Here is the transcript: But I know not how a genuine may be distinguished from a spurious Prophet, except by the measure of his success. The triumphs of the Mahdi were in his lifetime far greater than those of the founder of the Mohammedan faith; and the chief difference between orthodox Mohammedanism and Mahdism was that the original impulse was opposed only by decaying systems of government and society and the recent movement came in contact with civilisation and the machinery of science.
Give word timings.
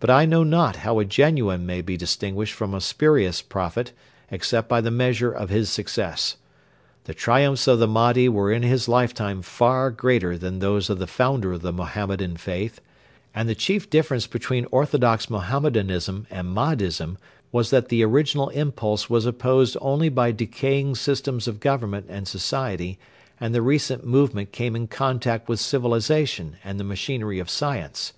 But 0.00 0.10
I 0.10 0.24
know 0.26 0.42
not 0.42 0.78
how 0.82 0.98
a 0.98 1.04
genuine 1.04 1.64
may 1.64 1.80
be 1.80 1.96
distinguished 1.96 2.54
from 2.54 2.74
a 2.74 2.80
spurious 2.80 3.40
Prophet, 3.40 3.92
except 4.28 4.68
by 4.68 4.80
the 4.80 4.90
measure 4.90 5.30
of 5.30 5.48
his 5.48 5.70
success. 5.70 6.36
The 7.04 7.14
triumphs 7.14 7.68
of 7.68 7.78
the 7.78 7.86
Mahdi 7.86 8.28
were 8.28 8.50
in 8.50 8.64
his 8.64 8.88
lifetime 8.88 9.42
far 9.42 9.92
greater 9.92 10.36
than 10.36 10.58
those 10.58 10.90
of 10.90 10.98
the 10.98 11.06
founder 11.06 11.52
of 11.52 11.62
the 11.62 11.72
Mohammedan 11.72 12.36
faith; 12.36 12.80
and 13.32 13.48
the 13.48 13.54
chief 13.54 13.88
difference 13.88 14.26
between 14.26 14.66
orthodox 14.72 15.30
Mohammedanism 15.30 16.26
and 16.30 16.48
Mahdism 16.52 17.16
was 17.52 17.70
that 17.70 17.90
the 17.90 18.02
original 18.04 18.48
impulse 18.48 19.08
was 19.08 19.24
opposed 19.24 19.76
only 19.80 20.08
by 20.08 20.32
decaying 20.32 20.96
systems 20.96 21.46
of 21.46 21.60
government 21.60 22.06
and 22.08 22.26
society 22.26 22.98
and 23.38 23.54
the 23.54 23.62
recent 23.62 24.04
movement 24.04 24.50
came 24.50 24.74
in 24.74 24.88
contact 24.88 25.48
with 25.48 25.60
civilisation 25.60 26.56
and 26.64 26.80
the 26.80 26.82
machinery 26.82 27.38
of 27.38 27.48
science. 27.48 28.14